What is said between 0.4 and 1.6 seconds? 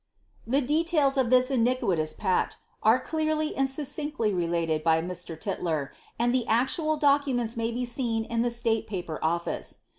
The details of this